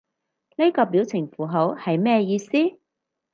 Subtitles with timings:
[0.55, 2.49] 呢個表情符號係咩意思？